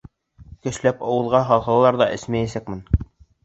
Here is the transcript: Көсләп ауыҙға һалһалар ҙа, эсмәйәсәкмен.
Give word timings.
Көсләп 0.67 1.03
ауыҙға 1.11 1.43
һалһалар 1.51 2.01
ҙа, 2.03 2.11
эсмәйәсәкмен. 2.19 2.85